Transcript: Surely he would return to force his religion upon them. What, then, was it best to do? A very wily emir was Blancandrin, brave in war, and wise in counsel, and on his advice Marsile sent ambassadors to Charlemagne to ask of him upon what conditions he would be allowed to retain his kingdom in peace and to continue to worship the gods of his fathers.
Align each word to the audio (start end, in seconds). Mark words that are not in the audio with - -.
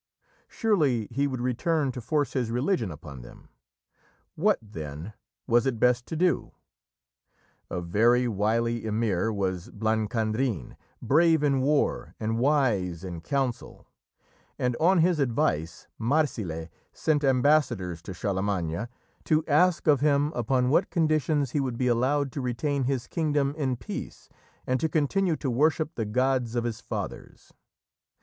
Surely 0.47 1.05
he 1.11 1.27
would 1.27 1.39
return 1.41 1.91
to 1.91 2.01
force 2.01 2.33
his 2.33 2.49
religion 2.49 2.89
upon 2.89 3.21
them. 3.21 3.49
What, 4.33 4.57
then, 4.59 5.13
was 5.45 5.67
it 5.67 5.79
best 5.79 6.07
to 6.07 6.15
do? 6.15 6.53
A 7.69 7.81
very 7.81 8.27
wily 8.27 8.83
emir 8.83 9.31
was 9.31 9.69
Blancandrin, 9.69 10.75
brave 11.03 11.43
in 11.43 11.61
war, 11.61 12.15
and 12.19 12.39
wise 12.39 13.03
in 13.03 13.21
counsel, 13.21 13.85
and 14.57 14.75
on 14.77 15.01
his 15.01 15.19
advice 15.19 15.85
Marsile 15.99 16.69
sent 16.91 17.23
ambassadors 17.23 18.01
to 18.01 18.13
Charlemagne 18.15 18.87
to 19.25 19.45
ask 19.45 19.85
of 19.85 19.99
him 19.99 20.31
upon 20.33 20.71
what 20.71 20.89
conditions 20.89 21.51
he 21.51 21.59
would 21.59 21.77
be 21.77 21.85
allowed 21.85 22.31
to 22.31 22.41
retain 22.41 22.85
his 22.85 23.05
kingdom 23.05 23.53
in 23.55 23.75
peace 23.75 24.29
and 24.65 24.79
to 24.79 24.89
continue 24.89 25.35
to 25.35 25.51
worship 25.51 25.93
the 25.93 26.05
gods 26.05 26.55
of 26.55 26.63
his 26.63 26.81
fathers. 26.81 27.53